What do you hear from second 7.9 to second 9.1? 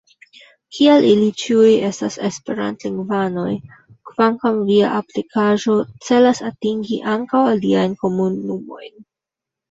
komunumojn?